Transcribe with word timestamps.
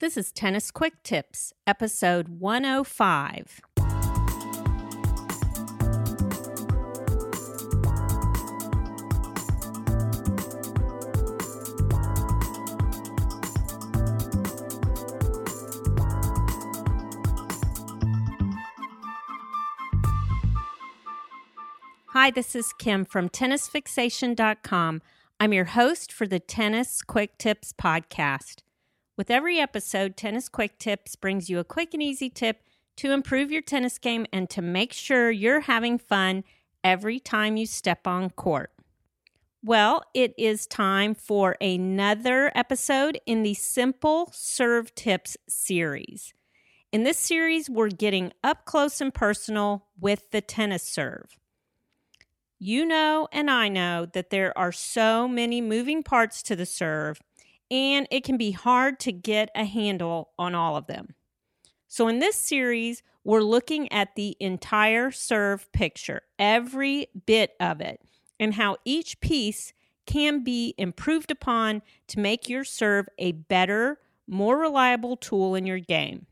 This 0.00 0.16
is 0.16 0.30
Tennis 0.30 0.70
Quick 0.70 1.02
Tips, 1.02 1.52
episode 1.66 2.28
105. 2.28 3.60
Hi, 22.10 22.30
this 22.30 22.54
is 22.54 22.72
Kim 22.74 23.04
from 23.04 23.28
tennisfixation.com. 23.28 25.02
I'm 25.40 25.52
your 25.52 25.64
host 25.64 26.12
for 26.12 26.28
the 26.28 26.38
Tennis 26.38 27.02
Quick 27.02 27.36
Tips 27.36 27.72
podcast. 27.72 28.62
With 29.18 29.32
every 29.32 29.58
episode, 29.58 30.16
Tennis 30.16 30.48
Quick 30.48 30.78
Tips 30.78 31.16
brings 31.16 31.50
you 31.50 31.58
a 31.58 31.64
quick 31.64 31.92
and 31.92 32.00
easy 32.00 32.30
tip 32.30 32.62
to 32.98 33.10
improve 33.10 33.50
your 33.50 33.62
tennis 33.62 33.98
game 33.98 34.26
and 34.32 34.48
to 34.50 34.62
make 34.62 34.92
sure 34.92 35.28
you're 35.28 35.62
having 35.62 35.98
fun 35.98 36.44
every 36.84 37.18
time 37.18 37.56
you 37.56 37.66
step 37.66 38.06
on 38.06 38.30
court. 38.30 38.70
Well, 39.60 40.04
it 40.14 40.34
is 40.38 40.68
time 40.68 41.16
for 41.16 41.56
another 41.60 42.52
episode 42.54 43.18
in 43.26 43.42
the 43.42 43.54
Simple 43.54 44.30
Serve 44.32 44.94
Tips 44.94 45.36
series. 45.48 46.32
In 46.92 47.02
this 47.02 47.18
series, 47.18 47.68
we're 47.68 47.88
getting 47.88 48.32
up 48.44 48.66
close 48.66 49.00
and 49.00 49.12
personal 49.12 49.86
with 49.98 50.30
the 50.30 50.40
tennis 50.40 50.84
serve. 50.84 51.36
You 52.60 52.86
know, 52.86 53.26
and 53.32 53.50
I 53.50 53.68
know 53.68 54.06
that 54.06 54.30
there 54.30 54.56
are 54.56 54.70
so 54.70 55.26
many 55.26 55.60
moving 55.60 56.04
parts 56.04 56.40
to 56.44 56.54
the 56.54 56.66
serve, 56.66 57.20
and 57.70 58.06
it 58.10 58.24
can 58.24 58.36
be 58.36 58.52
hard 58.52 58.98
to 59.00 59.12
get 59.12 59.50
a 59.54 59.64
handle 59.64 60.30
on 60.38 60.54
all 60.54 60.76
of 60.76 60.86
them. 60.86 61.14
So, 61.86 62.08
in 62.08 62.18
this 62.18 62.36
series, 62.36 63.02
we're 63.24 63.40
looking 63.40 63.90
at 63.92 64.14
the 64.14 64.36
entire 64.40 65.10
serve 65.10 65.70
picture, 65.72 66.22
every 66.38 67.08
bit 67.26 67.52
of 67.60 67.80
it, 67.80 68.00
and 68.38 68.54
how 68.54 68.76
each 68.84 69.20
piece 69.20 69.72
can 70.06 70.42
be 70.42 70.74
improved 70.78 71.30
upon 71.30 71.82
to 72.08 72.20
make 72.20 72.48
your 72.48 72.64
serve 72.64 73.06
a 73.18 73.32
better, 73.32 73.98
more 74.26 74.58
reliable 74.58 75.16
tool 75.16 75.54
in 75.54 75.66
your 75.66 75.78
game. 75.78 76.26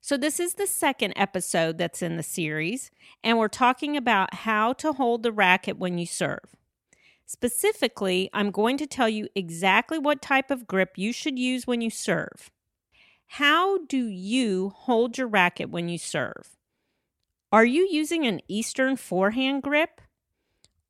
So, 0.00 0.16
this 0.16 0.40
is 0.40 0.54
the 0.54 0.66
second 0.66 1.14
episode 1.16 1.78
that's 1.78 2.02
in 2.02 2.16
the 2.16 2.22
series, 2.22 2.90
and 3.22 3.38
we're 3.38 3.48
talking 3.48 3.96
about 3.96 4.34
how 4.34 4.72
to 4.74 4.92
hold 4.92 5.22
the 5.22 5.32
racket 5.32 5.78
when 5.78 5.98
you 5.98 6.06
serve. 6.06 6.57
Specifically, 7.28 8.30
I'm 8.32 8.50
going 8.50 8.78
to 8.78 8.86
tell 8.86 9.08
you 9.08 9.28
exactly 9.34 9.98
what 9.98 10.22
type 10.22 10.50
of 10.50 10.66
grip 10.66 10.96
you 10.96 11.12
should 11.12 11.38
use 11.38 11.66
when 11.66 11.82
you 11.82 11.90
serve. 11.90 12.50
How 13.26 13.84
do 13.84 14.06
you 14.06 14.70
hold 14.70 15.18
your 15.18 15.28
racket 15.28 15.68
when 15.68 15.90
you 15.90 15.98
serve? 15.98 16.56
Are 17.52 17.66
you 17.66 17.86
using 17.90 18.26
an 18.26 18.40
Eastern 18.48 18.96
forehand 18.96 19.62
grip? 19.62 20.00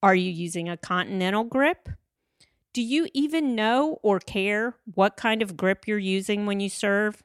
Are 0.01 0.15
you 0.15 0.31
using 0.31 0.69
a 0.69 0.77
continental 0.77 1.43
grip? 1.43 1.89
Do 2.73 2.83
you 2.83 3.09
even 3.13 3.57
know 3.57 3.99
or 4.05 4.21
care 4.21 4.77
what 4.95 5.17
kind 5.17 5.43
of 5.43 5.57
grip 5.57 5.89
you're 5.89 5.99
using 5.99 6.47
when 6.47 6.61
you 6.61 6.69
serve? 6.69 7.25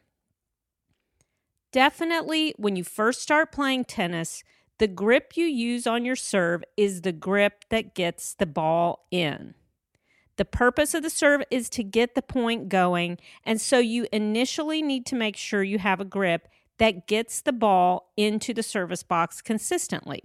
Definitely, 1.72 2.56
when 2.58 2.76
you 2.76 2.84
first 2.84 3.22
start 3.22 3.52
playing 3.52 3.86
tennis, 3.86 4.44
the 4.80 4.88
grip 4.88 5.38
you 5.38 5.46
use 5.46 5.86
on 5.86 6.06
your 6.06 6.16
serve 6.16 6.64
is 6.76 7.02
the 7.02 7.12
grip 7.12 7.66
that 7.70 7.94
gets 7.94 8.34
the 8.34 8.46
ball 8.46 9.06
in. 9.12 9.54
The 10.36 10.46
purpose 10.46 10.94
of 10.94 11.04
the 11.04 11.12
serve 11.12 11.44
is 11.52 11.70
to 11.72 11.84
get 11.84 12.16
the 12.16 12.22
point 12.24 12.70
going, 12.70 13.20
and 13.44 13.62
so 13.62 13.78
you 13.78 14.08
initially 14.12 14.82
need 14.82 15.06
to 15.08 15.16
make 15.16 15.38
sure 15.38 15.62
you 15.62 15.78
have 15.78 16.00
a 16.00 16.06
grip 16.06 16.48
that 16.80 17.08
gets 17.08 17.42
the 17.42 17.54
ball 17.54 18.12
into 18.18 18.54
the 18.54 18.64
service 18.64 19.04
box 19.04 19.42
consistently. 19.42 20.24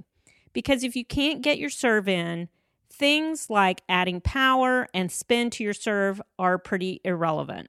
Because 0.55 0.83
if 0.83 0.97
you 0.97 1.05
can't 1.05 1.43
get 1.43 1.59
your 1.59 1.69
serve 1.69 2.09
in, 2.09 2.49
things 2.91 3.51
like 3.51 3.83
adding 3.89 4.21
power 4.21 4.89
and 4.95 5.13
spin 5.13 5.51
to 5.51 5.63
your 5.63 5.75
serve 5.75 6.23
are 6.39 6.57
pretty 6.57 7.03
irrelevant. 7.05 7.69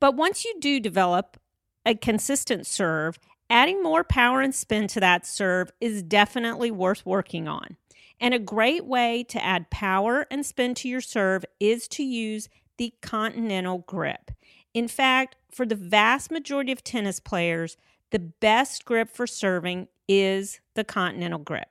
But 0.00 0.16
once 0.16 0.44
you 0.46 0.54
do 0.60 0.80
develop 0.80 1.38
a 1.84 1.94
consistent 1.94 2.66
serve 2.66 3.18
Adding 3.50 3.82
more 3.82 4.04
power 4.04 4.40
and 4.40 4.54
spin 4.54 4.88
to 4.88 5.00
that 5.00 5.26
serve 5.26 5.70
is 5.80 6.02
definitely 6.02 6.70
worth 6.70 7.06
working 7.06 7.48
on. 7.48 7.76
And 8.20 8.34
a 8.34 8.38
great 8.38 8.84
way 8.84 9.24
to 9.28 9.42
add 9.42 9.70
power 9.70 10.26
and 10.30 10.44
spin 10.44 10.74
to 10.76 10.88
your 10.88 11.00
serve 11.00 11.44
is 11.58 11.88
to 11.88 12.02
use 12.02 12.48
the 12.76 12.92
continental 13.00 13.78
grip. 13.86 14.32
In 14.74 14.86
fact, 14.86 15.36
for 15.50 15.64
the 15.64 15.74
vast 15.74 16.30
majority 16.30 16.72
of 16.72 16.84
tennis 16.84 17.20
players, 17.20 17.76
the 18.10 18.18
best 18.18 18.84
grip 18.84 19.08
for 19.10 19.26
serving 19.26 19.88
is 20.08 20.60
the 20.74 20.84
continental 20.84 21.38
grip. 21.38 21.68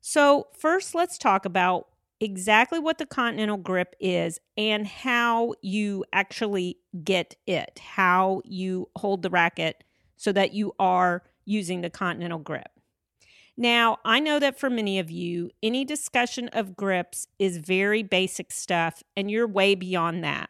So, 0.00 0.48
first, 0.52 0.94
let's 0.94 1.16
talk 1.16 1.46
about 1.46 1.88
exactly 2.20 2.78
what 2.78 2.98
the 2.98 3.06
continental 3.06 3.56
grip 3.56 3.96
is 3.98 4.38
and 4.56 4.86
how 4.86 5.54
you 5.62 6.04
actually 6.12 6.78
get 7.02 7.34
it, 7.46 7.78
how 7.78 8.42
you 8.44 8.88
hold 8.96 9.22
the 9.22 9.30
racket 9.30 9.82
so 10.24 10.32
that 10.32 10.54
you 10.54 10.72
are 10.78 11.22
using 11.44 11.82
the 11.82 11.90
continental 11.90 12.38
grip. 12.38 12.70
Now, 13.58 13.98
I 14.06 14.20
know 14.20 14.38
that 14.38 14.58
for 14.58 14.70
many 14.70 14.98
of 14.98 15.10
you, 15.10 15.50
any 15.62 15.84
discussion 15.84 16.48
of 16.54 16.74
grips 16.74 17.28
is 17.38 17.58
very 17.58 18.02
basic 18.02 18.50
stuff, 18.50 19.02
and 19.18 19.30
you're 19.30 19.46
way 19.46 19.74
beyond 19.74 20.24
that. 20.24 20.48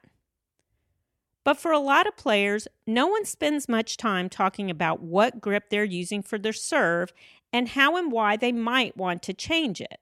But 1.42 1.58
for 1.58 1.72
a 1.72 1.80
lot 1.80 2.06
of 2.06 2.16
players, 2.16 2.68
no 2.86 3.08
one 3.08 3.24
spends 3.24 3.68
much 3.68 3.96
time 3.96 4.28
talking 4.28 4.70
about 4.70 5.02
what 5.02 5.40
grip 5.40 5.64
they're 5.70 5.82
using 5.82 6.22
for 6.22 6.38
their 6.38 6.52
serve 6.52 7.12
and 7.52 7.70
how 7.70 7.96
and 7.96 8.12
why 8.12 8.36
they 8.36 8.52
might 8.52 8.96
want 8.96 9.24
to 9.24 9.34
change 9.34 9.80
it. 9.80 9.98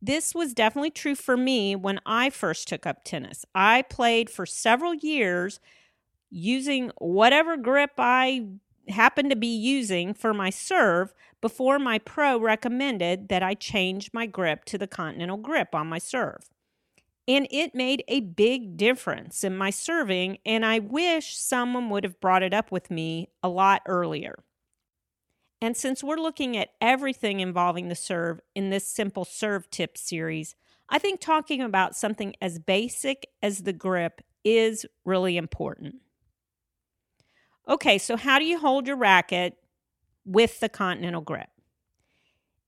This 0.00 0.34
was 0.34 0.54
definitely 0.54 0.90
true 0.90 1.14
for 1.14 1.36
me 1.36 1.76
when 1.76 2.00
I 2.06 2.30
first 2.30 2.66
took 2.66 2.86
up 2.86 3.04
tennis. 3.04 3.44
I 3.54 3.82
played 3.82 4.30
for 4.30 4.46
several 4.46 4.94
years 4.94 5.60
using 6.30 6.92
whatever 6.98 7.56
grip 7.56 7.92
I 7.98 8.46
happened 8.90 9.30
to 9.30 9.36
be 9.36 9.54
using 9.54 10.14
for 10.14 10.32
my 10.32 10.50
serve 10.50 11.12
before 11.40 11.78
my 11.78 11.98
pro 11.98 12.38
recommended 12.38 13.28
that 13.28 13.42
I 13.42 13.54
change 13.54 14.10
my 14.12 14.26
grip 14.26 14.64
to 14.66 14.78
the 14.78 14.86
continental 14.86 15.36
grip 15.36 15.74
on 15.74 15.86
my 15.86 15.98
serve. 15.98 16.50
And 17.28 17.46
it 17.50 17.74
made 17.74 18.02
a 18.08 18.20
big 18.20 18.76
difference 18.76 19.44
in 19.44 19.56
my 19.56 19.70
serving, 19.70 20.38
and 20.44 20.66
I 20.66 20.78
wish 20.78 21.36
someone 21.36 21.90
would 21.90 22.04
have 22.04 22.20
brought 22.20 22.42
it 22.42 22.52
up 22.52 22.72
with 22.72 22.90
me 22.90 23.28
a 23.42 23.48
lot 23.48 23.82
earlier. 23.86 24.42
And 25.62 25.76
since 25.76 26.02
we're 26.02 26.16
looking 26.16 26.56
at 26.56 26.70
everything 26.80 27.40
involving 27.40 27.88
the 27.88 27.94
serve 27.94 28.40
in 28.54 28.70
this 28.70 28.86
simple 28.86 29.24
serve 29.24 29.70
tip 29.70 29.98
series, 29.98 30.56
I 30.88 30.98
think 30.98 31.20
talking 31.20 31.60
about 31.60 31.94
something 31.94 32.34
as 32.40 32.58
basic 32.58 33.28
as 33.42 33.62
the 33.62 33.72
grip 33.72 34.22
is 34.42 34.86
really 35.04 35.36
important. 35.36 35.96
Okay, 37.70 37.98
so 37.98 38.16
how 38.16 38.40
do 38.40 38.44
you 38.44 38.58
hold 38.58 38.88
your 38.88 38.96
racket 38.96 39.56
with 40.24 40.58
the 40.58 40.68
continental 40.68 41.20
grip? 41.20 41.48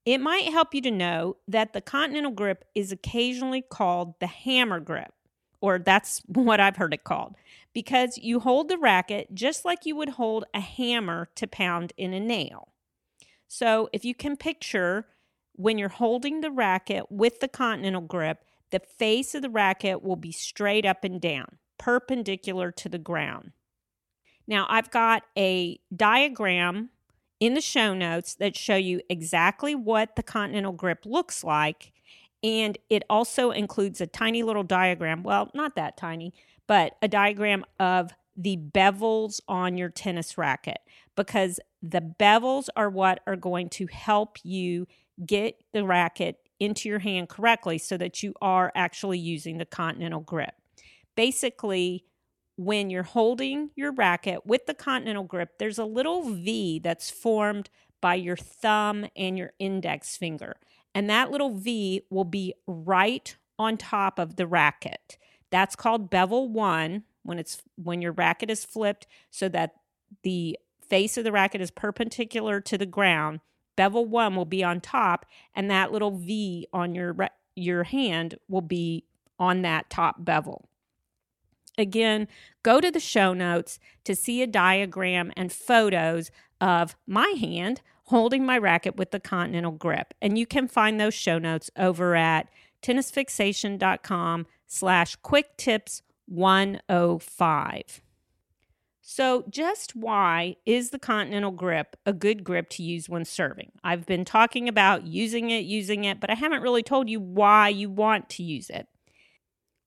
It 0.05 0.19
might 0.19 0.51
help 0.51 0.73
you 0.73 0.81
to 0.81 0.91
know 0.91 1.35
that 1.45 1.73
the 1.73 1.81
continental 1.81 2.31
grip 2.31 2.63
is 2.73 2.93
occasionally 2.93 3.61
called 3.61 4.17
the 4.21 4.27
hammer 4.27 4.79
grip, 4.79 5.13
or 5.59 5.77
that's 5.77 6.19
what 6.27 6.61
I've 6.61 6.77
heard 6.77 6.93
it 6.93 7.03
called, 7.03 7.35
because 7.73 8.17
you 8.17 8.39
hold 8.39 8.69
the 8.69 8.77
racket 8.77 9.35
just 9.35 9.65
like 9.65 9.85
you 9.85 9.97
would 9.97 10.09
hold 10.11 10.45
a 10.53 10.61
hammer 10.61 11.27
to 11.35 11.47
pound 11.47 11.91
in 11.97 12.13
a 12.13 12.19
nail. 12.21 12.69
So 13.49 13.89
if 13.91 14.05
you 14.05 14.15
can 14.15 14.37
picture 14.37 15.05
when 15.51 15.77
you're 15.77 15.89
holding 15.89 16.39
the 16.39 16.49
racket 16.49 17.11
with 17.11 17.41
the 17.41 17.49
continental 17.49 18.01
grip, 18.01 18.45
the 18.71 18.79
face 18.79 19.35
of 19.35 19.41
the 19.41 19.49
racket 19.49 20.01
will 20.01 20.15
be 20.15 20.31
straight 20.31 20.85
up 20.85 21.03
and 21.03 21.19
down, 21.19 21.57
perpendicular 21.77 22.71
to 22.71 22.87
the 22.87 22.97
ground. 22.97 23.51
Now, 24.47 24.65
I've 24.69 24.91
got 24.91 25.23
a 25.37 25.79
diagram 25.95 26.89
in 27.39 27.53
the 27.53 27.61
show 27.61 27.93
notes 27.93 28.35
that 28.35 28.55
show 28.55 28.75
you 28.75 29.01
exactly 29.09 29.75
what 29.75 30.15
the 30.15 30.23
continental 30.23 30.71
grip 30.71 31.05
looks 31.05 31.43
like. 31.43 31.91
And 32.41 32.77
it 32.89 33.03
also 33.09 33.51
includes 33.51 34.01
a 34.01 34.07
tiny 34.07 34.43
little 34.43 34.63
diagram. 34.63 35.23
Well, 35.23 35.49
not 35.53 35.75
that 35.75 35.97
tiny, 35.97 36.33
but 36.67 36.95
a 37.01 37.07
diagram 37.07 37.65
of 37.79 38.11
the 38.35 38.57
bevels 38.57 39.39
on 39.47 39.77
your 39.77 39.89
tennis 39.89 40.37
racket 40.37 40.79
because 41.15 41.59
the 41.81 42.01
bevels 42.01 42.67
are 42.75 42.89
what 42.89 43.19
are 43.27 43.35
going 43.35 43.69
to 43.69 43.87
help 43.87 44.37
you 44.43 44.87
get 45.25 45.55
the 45.73 45.85
racket 45.85 46.37
into 46.59 46.89
your 46.89 46.99
hand 46.99 47.29
correctly 47.29 47.77
so 47.77 47.97
that 47.97 48.23
you 48.23 48.33
are 48.41 48.71
actually 48.75 49.19
using 49.19 49.57
the 49.57 49.65
continental 49.65 50.21
grip. 50.21 50.53
Basically, 51.15 52.05
when 52.55 52.89
you're 52.89 53.03
holding 53.03 53.71
your 53.75 53.91
racket 53.91 54.45
with 54.45 54.65
the 54.65 54.73
continental 54.73 55.23
grip, 55.23 55.57
there's 55.57 55.79
a 55.79 55.85
little 55.85 56.23
V 56.23 56.79
that's 56.79 57.09
formed 57.09 57.69
by 58.01 58.15
your 58.15 58.37
thumb 58.37 59.05
and 59.15 59.37
your 59.37 59.53
index 59.59 60.17
finger. 60.17 60.57
And 60.93 61.09
that 61.09 61.31
little 61.31 61.57
V 61.57 62.01
will 62.09 62.25
be 62.25 62.53
right 62.67 63.35
on 63.57 63.77
top 63.77 64.19
of 64.19 64.35
the 64.35 64.45
racket. 64.45 65.17
That's 65.49 65.75
called 65.75 66.09
bevel 66.09 66.49
one, 66.49 67.03
when 67.23 67.39
it's 67.39 67.61
when 67.75 68.01
your 68.01 68.11
racket 68.11 68.51
is 68.51 68.65
flipped 68.65 69.07
so 69.31 69.49
that 69.49 69.75
the 70.23 70.59
face 70.87 71.17
of 71.17 71.23
the 71.23 71.31
racket 71.31 71.61
is 71.61 71.71
perpendicular 71.71 72.61
to 72.61 72.77
the 72.77 72.85
ground. 72.85 73.39
Bevel 73.75 74.05
1 74.05 74.35
will 74.35 74.45
be 74.45 74.63
on 74.63 74.81
top 74.81 75.25
and 75.55 75.71
that 75.71 75.91
little 75.91 76.11
V 76.11 76.67
on 76.71 76.93
your 76.93 77.15
your 77.55 77.83
hand 77.83 78.37
will 78.47 78.61
be 78.61 79.05
on 79.39 79.63
that 79.63 79.89
top 79.89 80.23
bevel. 80.23 80.69
Again, 81.77 82.27
go 82.61 82.79
to 82.79 82.91
the 82.91 82.99
show 82.99 83.33
notes 83.33 83.79
to 84.03 84.15
see 84.15 84.41
a 84.41 84.47
diagram 84.47 85.31
and 85.35 85.51
photos 85.51 86.31
of 86.61 86.95
my 87.07 87.33
hand 87.39 87.81
holding 88.05 88.45
my 88.45 88.57
racket 88.57 88.95
with 88.95 89.11
the 89.11 89.19
Continental 89.19 89.71
grip. 89.71 90.13
And 90.21 90.37
you 90.37 90.45
can 90.45 90.67
find 90.67 90.99
those 90.99 91.13
show 91.13 91.39
notes 91.39 91.71
over 91.77 92.15
at 92.15 92.47
tennisfixation.com 92.81 94.45
slash 94.67 95.15
quick 95.17 95.57
tips 95.57 96.01
105. 96.27 98.01
So, 99.05 99.43
just 99.49 99.97
why 99.97 100.55
is 100.65 100.91
the 100.91 100.99
Continental 100.99 101.51
grip 101.51 101.97
a 102.05 102.13
good 102.13 102.43
grip 102.43 102.69
to 102.69 102.83
use 102.83 103.09
when 103.09 103.25
serving? 103.25 103.73
I've 103.83 104.05
been 104.05 104.23
talking 104.23 104.69
about 104.69 105.05
using 105.05 105.49
it, 105.49 105.65
using 105.65 106.05
it, 106.05 106.21
but 106.21 106.29
I 106.29 106.35
haven't 106.35 106.61
really 106.61 106.83
told 106.83 107.09
you 107.09 107.19
why 107.19 107.67
you 107.67 107.89
want 107.89 108.29
to 108.29 108.43
use 108.43 108.69
it. 108.69 108.87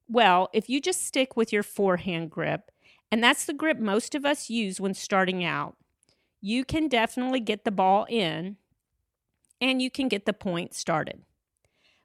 Well, 0.08 0.48
if 0.52 0.68
you 0.68 0.80
just 0.80 1.04
stick 1.04 1.36
with 1.36 1.52
your 1.52 1.62
forehand 1.62 2.30
grip, 2.30 2.70
and 3.10 3.22
that's 3.22 3.44
the 3.44 3.54
grip 3.54 3.78
most 3.78 4.14
of 4.14 4.24
us 4.24 4.50
use 4.50 4.80
when 4.80 4.94
starting 4.94 5.44
out, 5.44 5.76
you 6.40 6.64
can 6.64 6.88
definitely 6.88 7.40
get 7.40 7.64
the 7.64 7.70
ball 7.70 8.06
in 8.08 8.56
and 9.60 9.80
you 9.80 9.90
can 9.90 10.08
get 10.08 10.26
the 10.26 10.32
point 10.32 10.74
started. 10.74 11.22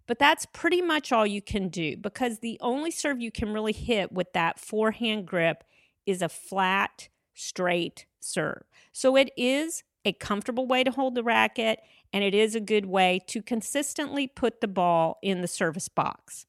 But 0.08 0.20
that's 0.20 0.48
pretty 0.48 0.82
much 0.82 1.12
all 1.12 1.28
you 1.28 1.42
can 1.42 1.70
do 1.70 1.96
because 1.96 2.40
the 2.40 2.58
only 2.62 2.92
serve 2.92 3.22
you 3.22 3.32
can 3.32 3.54
really 3.54 3.74
hit 3.74 4.12
with 4.12 4.34
that 4.34 4.60
forehand 4.60 5.28
grip 5.28 5.64
is 6.06 6.22
a 6.22 6.30
flat, 6.30 7.10
straight 7.34 8.06
serve. 8.20 8.64
So 8.92 9.16
it 9.16 9.32
is 9.38 9.84
a 10.04 10.14
comfortable 10.14 10.66
way 10.66 10.84
to 10.84 10.92
hold 10.92 11.16
the 11.16 11.24
racket 11.24 11.80
and 12.12 12.24
it 12.24 12.34
is 12.34 12.56
a 12.56 12.60
good 12.60 12.88
way 12.88 13.20
to 13.28 13.42
consistently 13.42 14.28
put 14.28 14.60
the 14.60 14.68
ball 14.68 15.18
in 15.22 15.42
the 15.42 15.48
service 15.48 15.88
box. 15.88 16.46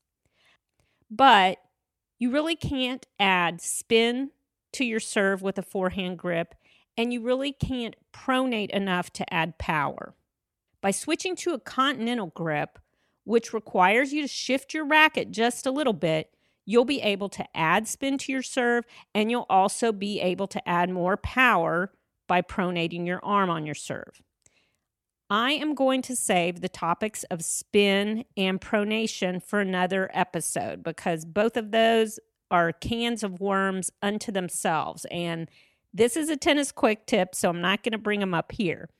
But 1.14 1.58
you 2.18 2.30
really 2.30 2.56
can't 2.56 3.06
add 3.20 3.60
spin 3.60 4.30
to 4.72 4.84
your 4.84 4.98
serve 4.98 5.42
with 5.42 5.58
a 5.58 5.62
forehand 5.62 6.18
grip 6.18 6.54
and 6.96 7.12
you 7.12 7.20
really 7.20 7.52
can't 7.52 7.94
pronate 8.14 8.70
enough 8.70 9.12
to 9.12 9.34
add 9.34 9.58
power. 9.58 10.14
By 10.80 10.90
switching 10.90 11.36
to 11.36 11.52
a 11.52 11.60
continental 11.60 12.28
grip, 12.28 12.78
which 13.24 13.52
requires 13.52 14.14
you 14.14 14.22
to 14.22 14.28
shift 14.28 14.72
your 14.72 14.86
racket 14.86 15.30
just 15.30 15.66
a 15.66 15.70
little 15.70 15.92
bit, 15.92 16.30
you'll 16.64 16.86
be 16.86 17.02
able 17.02 17.28
to 17.28 17.44
add 17.54 17.86
spin 17.86 18.16
to 18.16 18.32
your 18.32 18.42
serve 18.42 18.86
and 19.14 19.30
you'll 19.30 19.46
also 19.50 19.92
be 19.92 20.18
able 20.18 20.46
to 20.46 20.66
add 20.66 20.88
more 20.88 21.18
power 21.18 21.92
by 22.26 22.40
pronating 22.40 23.06
your 23.06 23.20
arm 23.22 23.50
on 23.50 23.66
your 23.66 23.74
serve. 23.74 24.22
I 25.32 25.52
am 25.52 25.74
going 25.74 26.02
to 26.02 26.14
save 26.14 26.60
the 26.60 26.68
topics 26.68 27.24
of 27.30 27.42
spin 27.42 28.26
and 28.36 28.60
pronation 28.60 29.42
for 29.42 29.60
another 29.60 30.10
episode 30.12 30.82
because 30.82 31.24
both 31.24 31.56
of 31.56 31.70
those 31.70 32.20
are 32.50 32.70
cans 32.70 33.22
of 33.22 33.40
worms 33.40 33.90
unto 34.02 34.30
themselves. 34.30 35.06
And 35.10 35.50
this 35.94 36.18
is 36.18 36.28
a 36.28 36.36
tennis 36.36 36.70
quick 36.70 37.06
tip, 37.06 37.34
so 37.34 37.48
I'm 37.48 37.62
not 37.62 37.82
going 37.82 37.92
to 37.92 37.98
bring 37.98 38.20
them 38.20 38.34
up 38.34 38.52
here. 38.52 38.90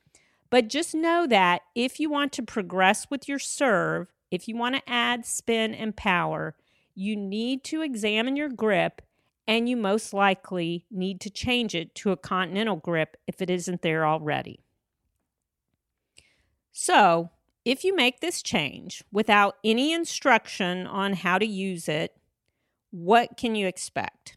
But 0.49 0.69
just 0.69 0.94
know 0.94 1.26
that 1.26 1.64
if 1.75 2.00
you 2.00 2.08
want 2.08 2.32
to 2.32 2.43
progress 2.43 3.08
with 3.11 3.29
your 3.29 3.38
serve, 3.38 4.11
if 4.31 4.49
you 4.49 4.56
want 4.56 4.76
to 4.76 4.90
add 4.90 5.26
spin 5.26 5.75
and 5.75 5.94
power, 5.94 6.56
you 6.94 7.14
need 7.14 7.62
to 7.64 7.82
examine 7.82 8.37
your 8.37 8.49
grip 8.49 9.02
and 9.46 9.69
you 9.69 9.76
most 9.76 10.14
likely 10.14 10.87
need 10.90 11.20
to 11.20 11.29
change 11.29 11.75
it 11.75 11.94
to 11.96 12.11
a 12.11 12.17
continental 12.17 12.76
grip 12.76 13.19
if 13.26 13.43
it 13.43 13.50
isn't 13.50 13.82
there 13.82 14.06
already. 14.06 14.61
So, 16.72 17.30
if 17.64 17.84
you 17.84 17.94
make 17.94 18.20
this 18.20 18.42
change 18.42 19.04
without 19.12 19.56
any 19.62 19.92
instruction 19.92 20.86
on 20.86 21.12
how 21.12 21.38
to 21.38 21.46
use 21.46 21.88
it, 21.88 22.16
what 22.90 23.36
can 23.36 23.54
you 23.54 23.66
expect? 23.66 24.36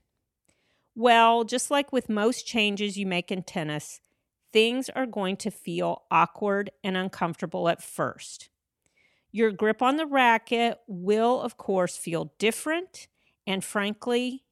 Well, 0.95 1.43
just 1.43 1.71
like 1.71 1.91
with 1.91 2.09
most 2.09 2.45
changes 2.45 2.97
you 2.97 3.05
make 3.05 3.31
in 3.31 3.43
tennis, 3.43 4.01
things 4.53 4.89
are 4.89 5.05
going 5.05 5.37
to 5.37 5.51
feel 5.51 6.03
awkward 6.11 6.71
and 6.83 6.95
uncomfortable 6.95 7.67
at 7.67 7.81
first. 7.83 8.49
Your 9.31 9.51
grip 9.51 9.81
on 9.81 9.97
the 9.97 10.05
racket 10.05 10.79
will, 10.87 11.41
of 11.41 11.57
course, 11.57 11.97
feel 11.97 12.33
different. 12.39 13.07
And 13.45 13.63
frankly, 13.63 14.45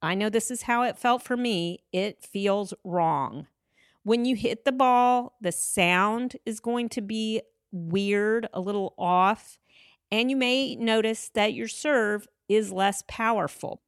I 0.00 0.14
know 0.14 0.28
this 0.28 0.50
is 0.50 0.62
how 0.62 0.82
it 0.82 0.98
felt 0.98 1.22
for 1.22 1.36
me. 1.36 1.80
It 1.92 2.22
feels 2.24 2.72
wrong. 2.84 3.48
When 4.08 4.24
you 4.24 4.36
hit 4.36 4.64
the 4.64 4.72
ball, 4.72 5.36
the 5.38 5.52
sound 5.52 6.38
is 6.46 6.60
going 6.60 6.88
to 6.88 7.02
be 7.02 7.42
weird, 7.70 8.48
a 8.54 8.60
little 8.62 8.94
off, 8.96 9.58
and 10.10 10.30
you 10.30 10.36
may 10.36 10.76
notice 10.76 11.30
that 11.34 11.52
your 11.52 11.68
serve 11.68 12.26
is 12.48 12.72
less 12.72 13.04
powerful. 13.06 13.82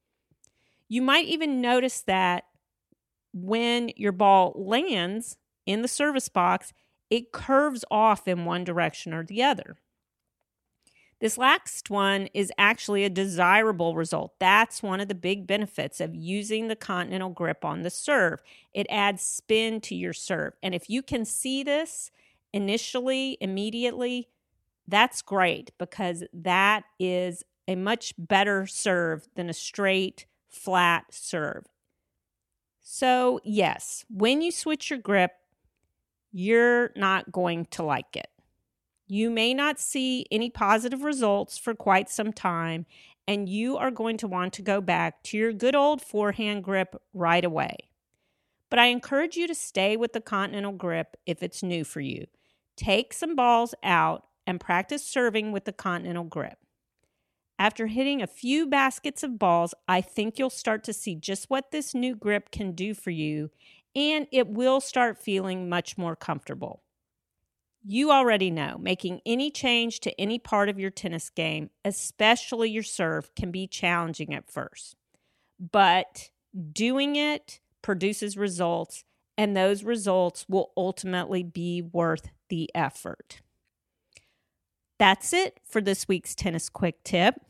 You 0.91 1.01
might 1.01 1.25
even 1.25 1.63
notice 1.63 2.03
that 2.03 2.45
when 3.33 3.93
your 3.97 4.13
ball 4.13 4.53
lands 4.55 5.39
in 5.65 5.81
the 5.81 5.89
service 5.89 6.29
box, 6.29 6.75
it 7.09 7.33
curves 7.33 7.83
off 7.91 8.29
in 8.29 8.45
one 8.45 8.63
direction 8.63 9.15
or 9.15 9.25
the 9.25 9.43
other. 9.43 9.79
This 11.21 11.37
last 11.37 11.91
one 11.91 12.29
is 12.33 12.51
actually 12.57 13.05
a 13.05 13.11
desirable 13.11 13.95
result. 13.95 14.33
That's 14.39 14.83
one 14.83 15.01
of 15.01 15.09
the 15.09 15.15
big 15.15 15.47
benefits 15.47 16.01
of 16.01 16.15
using 16.15 16.69
the 16.69 16.77
continental 16.77 17.29
grip 17.29 17.63
on 17.63 17.83
the 17.83 17.91
serve. 17.91 18.41
It 18.73 18.87
adds 18.89 19.23
spin 19.23 19.83
to 19.83 19.95
your 19.95 20.15
serve. 20.15 20.55
And 20.63 20.75
if 20.75 20.89
you 20.89 21.03
can 21.03 21.27
see 21.27 21.63
this 21.63 22.11
initially, 22.55 23.37
immediately, 23.41 24.29
that's 24.89 25.21
great 25.21 25.73
because 25.79 26.25
that 26.33 26.85
is 26.99 27.45
a 27.69 27.77
much 27.77 28.15
better 28.17 28.67
serve 28.67 29.29
than 29.37 29.51
a 29.51 29.55
straight 29.55 30.25
flat 30.49 31.05
serve. 31.11 31.67
So, 32.81 33.41
yes, 33.45 34.07
when 34.09 34.41
you 34.41 34.51
switch 34.51 34.89
your 34.89 34.99
grip, 34.99 35.33
you're 36.33 36.93
not 36.97 37.31
going 37.31 37.67
to 37.67 37.83
like 37.83 38.17
it. 38.17 38.30
You 39.13 39.29
may 39.29 39.55
not 39.55 39.81
see 39.81 40.25
any 40.31 40.51
positive 40.51 41.03
results 41.03 41.59
for 41.59 41.75
quite 41.75 42.09
some 42.09 42.33
time, 42.33 42.87
and 43.27 43.49
you 43.49 43.77
are 43.77 43.91
going 43.91 44.17
to 44.19 44.29
want 44.29 44.53
to 44.53 44.63
go 44.63 44.81
back 44.81 45.25
to 45.25 45.37
your 45.37 45.53
good 45.53 45.75
old 45.75 46.01
forehand 46.01 46.63
grip 46.63 46.95
right 47.13 47.45
away. 47.45 47.91
But 48.69 48.79
I 48.79 48.87
encourage 48.87 49.35
you 49.35 49.49
to 49.49 49.55
stay 49.55 49.97
with 49.97 50.13
the 50.13 50.21
continental 50.21 50.71
grip 50.71 51.17
if 51.27 51.43
it's 51.43 51.61
new 51.61 51.83
for 51.83 51.99
you. 51.99 52.29
Take 52.77 53.13
some 53.13 53.35
balls 53.35 53.75
out 53.83 54.29
and 54.47 54.61
practice 54.61 55.05
serving 55.05 55.51
with 55.51 55.65
the 55.65 55.73
continental 55.73 56.23
grip. 56.23 56.59
After 57.59 57.89
hitting 57.89 58.23
a 58.23 58.29
few 58.29 58.65
baskets 58.69 59.25
of 59.25 59.41
balls, 59.41 59.75
I 59.89 60.03
think 60.03 60.39
you'll 60.39 60.51
start 60.51 60.85
to 60.85 60.93
see 60.93 61.17
just 61.17 61.51
what 61.51 61.73
this 61.73 61.97
new 61.97 62.15
grip 62.15 62.53
can 62.53 62.77
do 62.77 62.95
for 62.95 63.11
you, 63.11 63.51
and 63.97 64.29
it 64.31 64.47
will 64.47 64.81
start 64.81 65.19
feeling 65.19 65.69
much 65.69 65.99
more 65.99 66.15
comfortable. 66.15 66.85
You 67.83 68.11
already 68.11 68.51
know 68.51 68.77
making 68.79 69.23
any 69.25 69.51
change 69.51 70.01
to 70.01 70.21
any 70.21 70.39
part 70.39 70.69
of 70.69 70.79
your 70.79 70.91
tennis 70.91 71.31
game, 71.31 71.71
especially 71.85 72.71
your 72.71 72.83
serve, 72.83 73.35
can 73.35 73.51
be 73.51 73.67
challenging 73.67 74.35
at 74.35 74.51
first. 74.51 74.97
But 75.59 76.31
doing 76.73 77.17
it 77.17 77.61
produces 77.81 78.37
results, 78.37 79.05
and 79.39 79.57
those 79.57 79.83
results 79.83 80.45
will 80.49 80.73
ultimately 80.77 81.43
be 81.43 81.81
worth 81.81 82.29
the 82.51 82.71
effort. 82.75 83.41
That's 84.99 85.33
it 85.33 85.61
for 85.65 85.81
this 85.81 86.07
week's 86.07 86.35
Tennis 86.35 86.69
Quick 86.69 87.03
Tip. 87.05 87.41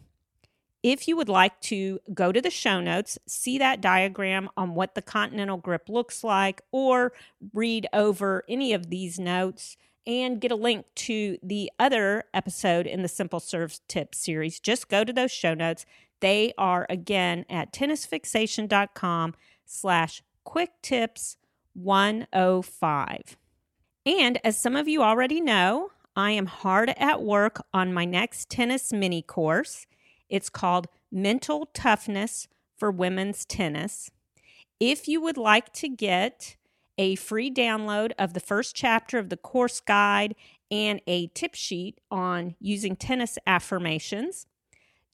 If 0.85 1.09
you 1.09 1.17
would 1.17 1.29
like 1.29 1.61
to 1.63 1.99
go 2.15 2.31
to 2.31 2.41
the 2.41 2.51
show 2.51 2.81
notes, 2.81 3.19
see 3.27 3.59
that 3.59 3.81
diagram 3.81 4.49
on 4.57 4.77
what 4.77 4.95
the 4.95 5.03
continental 5.03 5.57
grip 5.57 5.89
looks 5.89 6.23
like, 6.23 6.63
or 6.71 7.13
read 7.53 7.89
over 7.93 8.45
any 8.49 8.73
of 8.73 8.89
these 8.89 9.19
notes 9.19 9.77
and 10.11 10.41
get 10.41 10.51
a 10.51 10.57
link 10.57 10.87
to 10.97 11.39
the 11.43 11.71
other 11.79 12.25
episode 12.35 12.87
in 12.87 13.03
the 13.03 13.09
Simple 13.09 13.39
Serves 13.39 13.81
Tips 13.87 14.19
series, 14.19 14.59
just 14.59 14.89
go 14.89 15.05
to 15.05 15.13
those 15.13 15.31
show 15.31 15.55
notes. 15.55 15.87
They 16.21 16.53
are 16.59 16.87
again 16.91 17.47
at 17.49 17.73
tennisfixation.com 17.73 19.35
slash 19.65 20.23
quick 20.45 20.71
tips 20.83 21.37
105. 21.75 23.37
And 24.05 24.39
as 24.45 24.61
some 24.61 24.75
of 24.75 24.89
you 24.89 25.03
already 25.03 25.41
know, 25.41 25.91
I 26.17 26.33
am 26.33 26.47
hard 26.47 26.93
at 26.97 27.23
work 27.23 27.65
on 27.73 27.95
my 27.95 28.05
next 28.05 28.51
tennis 28.51 28.93
mini 28.93 29.23
course. 29.23 29.87
It's 30.29 30.51
called 30.51 30.89
Mental 31.13 31.69
Toughness 31.73 32.49
for 32.77 32.91
Women's 32.91 33.45
Tennis. 33.45 34.11
If 34.81 35.07
you 35.07 35.21
would 35.21 35.37
like 35.37 35.73
to 35.75 35.89
get 35.89 36.57
a 37.01 37.15
free 37.15 37.51
download 37.51 38.13
of 38.19 38.35
the 38.35 38.41
first 38.41 38.77
chapter 38.77 39.19
of 39.19 39.31
the 39.31 39.37
course 39.39 39.81
guide 39.81 40.35
and 40.71 41.01
a 41.07 41.29
tip 41.29 41.55
sheet 41.55 41.99
on 42.11 42.55
using 42.61 42.95
tennis 42.95 43.39
affirmations, 43.47 44.47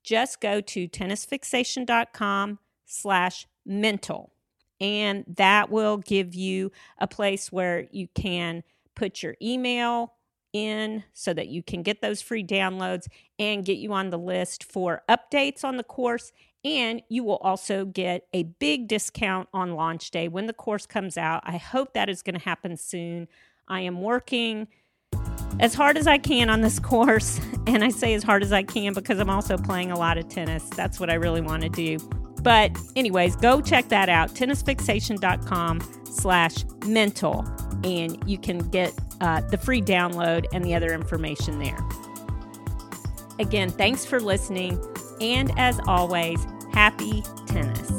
just 0.03 0.41
go 0.41 0.61
to 0.61 0.89
tennisfixation.com 0.89 2.59
slash 2.87 3.47
mental. 3.65 4.33
And 4.81 5.25
that 5.37 5.71
will 5.71 5.99
give 5.99 6.35
you 6.35 6.73
a 6.99 7.07
place 7.07 7.53
where 7.53 7.87
you 7.93 8.09
can 8.17 8.65
put 8.97 9.23
your 9.23 9.37
email 9.41 10.15
in 10.53 11.05
so 11.13 11.33
that 11.35 11.47
you 11.47 11.63
can 11.63 11.85
get 11.85 12.03
those 12.03 12.21
free 12.21 12.43
downloads 12.43 13.07
and 13.39 13.65
get 13.65 13.79
you 13.79 13.93
on 13.93 14.11
the 14.11 14.19
list 14.19 14.65
for 14.65 15.03
updates 15.09 15.63
on 15.63 15.77
the 15.77 15.85
course. 15.85 16.33
And 16.67 17.01
you 17.09 17.23
will 17.23 17.37
also 17.37 17.85
get 17.85 18.27
a 18.33 18.43
big 18.43 18.89
discount 18.89 19.49
on 19.55 19.77
launch 19.77 20.11
day 20.11 20.27
when 20.27 20.47
the 20.47 20.53
course 20.53 20.85
comes 20.85 21.17
out. 21.17 21.43
I 21.45 21.59
hope 21.59 21.93
that 21.93 22.11
is 22.11 22.23
going 22.23 22.35
to 22.35 22.45
happen 22.45 22.77
soon. 22.77 23.29
I 23.69 23.83
am 23.83 24.03
working 24.03 24.67
as 25.61 25.75
hard 25.75 25.97
as 25.97 26.09
I 26.09 26.19
can 26.19 26.51
on 26.51 26.63
this 26.63 26.81
course. 26.81 27.41
And 27.69 27.85
I 27.85 27.91
say 27.91 28.15
as 28.15 28.25
hard 28.25 28.43
as 28.43 28.53
I 28.53 28.65
can 28.65 28.95
because 28.95 29.21
I'm 29.21 29.31
also 29.31 29.57
playing 29.57 29.93
a 29.93 29.99
lot 29.99 30.19
of 30.19 30.29
tennis. 30.29 30.69
That's 30.71 30.99
what 30.99 31.09
I 31.09 31.15
really 31.15 31.41
want 31.41 31.63
to 31.63 31.69
do. 31.69 31.99
But 32.43 32.77
anyways, 32.97 33.37
go 33.37 33.61
check 33.61 33.89
that 33.91 34.09
out, 34.09 34.31
tennisfixation.com 34.31 36.03
slash 36.05 36.65
mental. 36.85 37.45
And 37.85 38.29
you 38.29 38.39
can 38.39 38.59
get 38.59 38.93
uh, 39.21 39.41
the 39.43 39.57
free 39.57 39.83
download 39.83 40.47
and 40.53 40.65
the 40.65 40.75
other 40.75 40.93
information 40.93 41.61
there. 41.61 41.79
Again, 43.39 43.71
thanks 43.71 44.05
for 44.05 44.19
listening. 44.19 44.85
And 45.21 45.57
as 45.57 45.79
always, 45.87 46.45
happy 46.77 47.23
tennis. 47.47 47.96